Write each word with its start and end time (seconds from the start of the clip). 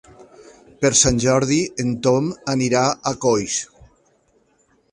Per 0.85 0.89
Sant 0.99 1.19
Jordi 1.25 1.59
en 1.83 1.91
Tom 2.07 2.31
anirà 2.55 2.83
a 3.11 3.13
Coix. 3.27 3.59